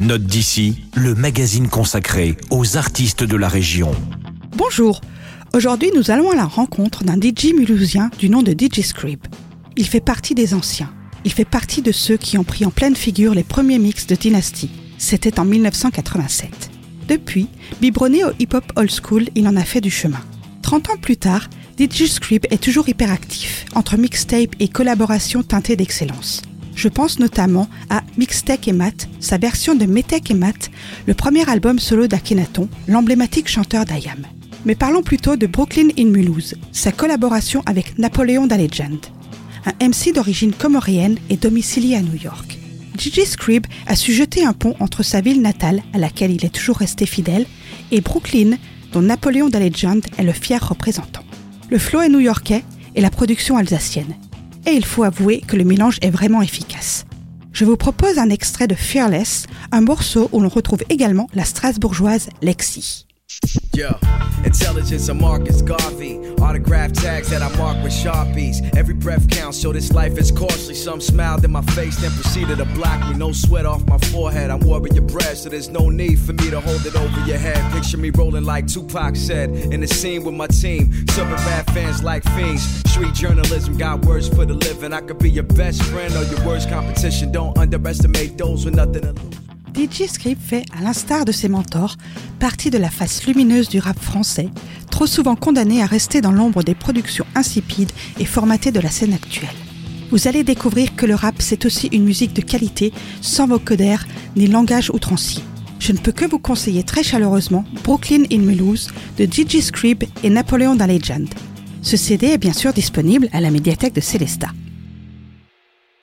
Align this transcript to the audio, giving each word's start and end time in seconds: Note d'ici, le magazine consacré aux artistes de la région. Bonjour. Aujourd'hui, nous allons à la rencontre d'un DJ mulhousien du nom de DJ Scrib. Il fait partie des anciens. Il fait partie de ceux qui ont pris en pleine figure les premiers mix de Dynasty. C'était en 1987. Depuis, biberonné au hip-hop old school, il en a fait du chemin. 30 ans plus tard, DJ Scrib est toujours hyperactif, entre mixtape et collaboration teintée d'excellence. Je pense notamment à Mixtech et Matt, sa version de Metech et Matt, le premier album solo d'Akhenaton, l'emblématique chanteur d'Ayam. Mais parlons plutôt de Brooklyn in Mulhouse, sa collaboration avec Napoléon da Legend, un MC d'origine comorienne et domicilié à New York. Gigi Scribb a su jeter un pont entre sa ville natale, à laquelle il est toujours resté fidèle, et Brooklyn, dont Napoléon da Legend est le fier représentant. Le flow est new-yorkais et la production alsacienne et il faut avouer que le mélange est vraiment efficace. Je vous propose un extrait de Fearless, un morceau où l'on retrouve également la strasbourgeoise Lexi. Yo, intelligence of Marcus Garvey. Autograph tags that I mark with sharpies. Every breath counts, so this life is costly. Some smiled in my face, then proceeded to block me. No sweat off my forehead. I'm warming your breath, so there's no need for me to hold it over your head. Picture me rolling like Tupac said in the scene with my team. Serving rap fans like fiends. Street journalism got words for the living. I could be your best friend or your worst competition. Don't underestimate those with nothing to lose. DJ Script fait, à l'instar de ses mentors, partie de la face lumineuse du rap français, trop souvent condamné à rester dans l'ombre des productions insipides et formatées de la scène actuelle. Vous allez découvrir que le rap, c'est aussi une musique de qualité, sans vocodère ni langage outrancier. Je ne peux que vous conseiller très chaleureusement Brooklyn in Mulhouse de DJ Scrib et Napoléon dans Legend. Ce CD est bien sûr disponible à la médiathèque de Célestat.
Note 0.00 0.22
d'ici, 0.22 0.84
le 0.94 1.16
magazine 1.16 1.66
consacré 1.66 2.36
aux 2.50 2.76
artistes 2.76 3.24
de 3.24 3.36
la 3.36 3.48
région. 3.48 3.90
Bonjour. 4.56 5.00
Aujourd'hui, 5.54 5.90
nous 5.92 6.12
allons 6.12 6.30
à 6.30 6.36
la 6.36 6.44
rencontre 6.44 7.02
d'un 7.02 7.20
DJ 7.20 7.52
mulhousien 7.52 8.08
du 8.16 8.30
nom 8.30 8.42
de 8.42 8.52
DJ 8.52 8.82
Scrib. 8.82 9.18
Il 9.76 9.88
fait 9.88 9.98
partie 9.98 10.36
des 10.36 10.54
anciens. 10.54 10.92
Il 11.24 11.32
fait 11.32 11.44
partie 11.44 11.82
de 11.82 11.90
ceux 11.90 12.16
qui 12.16 12.38
ont 12.38 12.44
pris 12.44 12.64
en 12.64 12.70
pleine 12.70 12.94
figure 12.94 13.34
les 13.34 13.42
premiers 13.42 13.80
mix 13.80 14.06
de 14.06 14.14
Dynasty. 14.14 14.70
C'était 14.98 15.40
en 15.40 15.44
1987. 15.44 16.70
Depuis, 17.08 17.48
biberonné 17.80 18.24
au 18.24 18.30
hip-hop 18.38 18.72
old 18.76 18.92
school, 18.92 19.24
il 19.34 19.48
en 19.48 19.56
a 19.56 19.64
fait 19.64 19.80
du 19.80 19.90
chemin. 19.90 20.20
30 20.62 20.90
ans 20.90 20.98
plus 21.02 21.16
tard, 21.16 21.48
DJ 21.76 22.06
Scrib 22.06 22.46
est 22.50 22.62
toujours 22.62 22.88
hyperactif, 22.88 23.64
entre 23.74 23.96
mixtape 23.96 24.54
et 24.60 24.68
collaboration 24.68 25.42
teintée 25.42 25.74
d'excellence. 25.74 26.42
Je 26.78 26.86
pense 26.86 27.18
notamment 27.18 27.68
à 27.90 28.04
Mixtech 28.18 28.68
et 28.68 28.72
Matt, 28.72 29.08
sa 29.18 29.36
version 29.36 29.74
de 29.74 29.84
Metech 29.84 30.30
et 30.30 30.34
Matt, 30.34 30.70
le 31.06 31.14
premier 31.14 31.50
album 31.50 31.80
solo 31.80 32.06
d'Akhenaton, 32.06 32.68
l'emblématique 32.86 33.48
chanteur 33.48 33.84
d'Ayam. 33.84 34.24
Mais 34.64 34.76
parlons 34.76 35.02
plutôt 35.02 35.34
de 35.34 35.48
Brooklyn 35.48 35.88
in 35.98 36.04
Mulhouse, 36.04 36.54
sa 36.70 36.92
collaboration 36.92 37.64
avec 37.66 37.98
Napoléon 37.98 38.46
da 38.46 38.56
Legend, 38.56 38.96
un 39.66 39.88
MC 39.88 40.14
d'origine 40.14 40.52
comorienne 40.52 41.18
et 41.30 41.36
domicilié 41.36 41.96
à 41.96 42.00
New 42.00 42.14
York. 42.14 42.56
Gigi 42.96 43.26
Scribb 43.26 43.66
a 43.88 43.96
su 43.96 44.12
jeter 44.12 44.44
un 44.44 44.52
pont 44.52 44.76
entre 44.78 45.02
sa 45.02 45.20
ville 45.20 45.42
natale, 45.42 45.82
à 45.94 45.98
laquelle 45.98 46.30
il 46.30 46.44
est 46.44 46.54
toujours 46.54 46.76
resté 46.76 47.06
fidèle, 47.06 47.46
et 47.90 48.00
Brooklyn, 48.00 48.56
dont 48.92 49.02
Napoléon 49.02 49.48
da 49.48 49.58
Legend 49.58 50.06
est 50.16 50.22
le 50.22 50.32
fier 50.32 50.64
représentant. 50.68 51.24
Le 51.70 51.78
flow 51.78 52.02
est 52.02 52.08
new-yorkais 52.08 52.62
et 52.94 53.00
la 53.00 53.10
production 53.10 53.56
alsacienne 53.56 54.14
et 54.66 54.72
il 54.72 54.84
faut 54.84 55.04
avouer 55.04 55.40
que 55.40 55.56
le 55.56 55.64
mélange 55.64 55.98
est 56.02 56.10
vraiment 56.10 56.42
efficace. 56.42 57.06
Je 57.52 57.64
vous 57.64 57.76
propose 57.76 58.18
un 58.18 58.30
extrait 58.30 58.68
de 58.68 58.74
Fearless, 58.74 59.46
un 59.72 59.80
morceau 59.80 60.28
où 60.32 60.40
l'on 60.40 60.48
retrouve 60.48 60.84
également 60.90 61.28
la 61.34 61.44
strasbourgeoise 61.44 62.28
Lexi. 62.42 63.07
Yo, 63.78 63.96
intelligence 64.44 65.08
of 65.08 65.14
Marcus 65.14 65.62
Garvey. 65.62 66.18
Autograph 66.40 66.92
tags 66.92 67.30
that 67.30 67.42
I 67.42 67.56
mark 67.56 67.80
with 67.84 67.92
sharpies. 67.92 68.76
Every 68.76 68.94
breath 68.94 69.30
counts, 69.30 69.62
so 69.62 69.72
this 69.72 69.92
life 69.92 70.18
is 70.18 70.32
costly. 70.32 70.74
Some 70.74 71.00
smiled 71.00 71.44
in 71.44 71.52
my 71.52 71.62
face, 71.62 71.96
then 72.00 72.10
proceeded 72.10 72.58
to 72.58 72.64
block 72.64 73.08
me. 73.08 73.16
No 73.16 73.30
sweat 73.30 73.66
off 73.66 73.86
my 73.86 73.98
forehead. 73.98 74.50
I'm 74.50 74.58
warming 74.66 74.94
your 74.94 75.04
breath, 75.04 75.38
so 75.38 75.48
there's 75.48 75.68
no 75.68 75.90
need 75.90 76.18
for 76.18 76.32
me 76.32 76.50
to 76.50 76.60
hold 76.60 76.84
it 76.86 76.96
over 76.96 77.20
your 77.20 77.38
head. 77.38 77.72
Picture 77.72 77.98
me 77.98 78.10
rolling 78.10 78.42
like 78.42 78.66
Tupac 78.66 79.14
said 79.14 79.50
in 79.50 79.80
the 79.80 79.86
scene 79.86 80.24
with 80.24 80.34
my 80.34 80.48
team. 80.48 80.92
Serving 81.10 81.34
rap 81.46 81.70
fans 81.70 82.02
like 82.02 82.24
fiends. 82.34 82.64
Street 82.90 83.14
journalism 83.14 83.78
got 83.78 84.04
words 84.04 84.28
for 84.28 84.44
the 84.44 84.54
living. 84.54 84.92
I 84.92 85.02
could 85.02 85.20
be 85.20 85.30
your 85.30 85.44
best 85.44 85.84
friend 85.84 86.12
or 86.16 86.24
your 86.24 86.44
worst 86.44 86.68
competition. 86.68 87.30
Don't 87.30 87.56
underestimate 87.56 88.36
those 88.36 88.64
with 88.64 88.74
nothing 88.74 89.02
to 89.02 89.12
lose. 89.12 89.47
DJ 89.78 90.08
Script 90.08 90.42
fait, 90.44 90.64
à 90.76 90.82
l'instar 90.82 91.24
de 91.24 91.30
ses 91.30 91.48
mentors, 91.48 91.94
partie 92.40 92.70
de 92.70 92.78
la 92.78 92.90
face 92.90 93.24
lumineuse 93.24 93.68
du 93.68 93.78
rap 93.78 93.96
français, 93.96 94.48
trop 94.90 95.06
souvent 95.06 95.36
condamné 95.36 95.80
à 95.80 95.86
rester 95.86 96.20
dans 96.20 96.32
l'ombre 96.32 96.64
des 96.64 96.74
productions 96.74 97.26
insipides 97.36 97.92
et 98.18 98.24
formatées 98.24 98.72
de 98.72 98.80
la 98.80 98.90
scène 98.90 99.12
actuelle. 99.12 99.54
Vous 100.10 100.26
allez 100.26 100.42
découvrir 100.42 100.96
que 100.96 101.06
le 101.06 101.14
rap, 101.14 101.36
c'est 101.38 101.64
aussi 101.64 101.86
une 101.92 102.02
musique 102.02 102.32
de 102.32 102.40
qualité, 102.40 102.92
sans 103.20 103.46
vocodère 103.46 104.08
ni 104.34 104.48
langage 104.48 104.90
outrancier. 104.90 105.44
Je 105.78 105.92
ne 105.92 105.98
peux 105.98 106.10
que 106.10 106.24
vous 106.24 106.40
conseiller 106.40 106.82
très 106.82 107.04
chaleureusement 107.04 107.64
Brooklyn 107.84 108.24
in 108.32 108.38
Mulhouse 108.38 108.90
de 109.16 109.26
DJ 109.26 109.60
Scrib 109.60 110.02
et 110.24 110.30
Napoléon 110.30 110.74
dans 110.74 110.86
Legend. 110.86 111.28
Ce 111.82 111.96
CD 111.96 112.26
est 112.26 112.38
bien 112.38 112.52
sûr 112.52 112.72
disponible 112.72 113.28
à 113.32 113.40
la 113.40 113.52
médiathèque 113.52 113.94
de 113.94 114.00
Célestat. 114.00 114.50